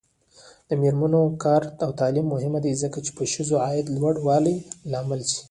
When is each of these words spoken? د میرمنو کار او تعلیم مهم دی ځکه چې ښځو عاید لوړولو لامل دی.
د 0.69 0.71
میرمنو 0.81 1.21
کار 1.43 1.61
او 1.83 1.89
تعلیم 1.99 2.25
مهم 2.33 2.53
دی 2.63 2.73
ځکه 2.83 2.97
چې 3.05 3.11
ښځو 3.33 3.55
عاید 3.65 3.87
لوړولو 3.97 4.53
لامل 4.91 5.19
دی. 5.27 5.37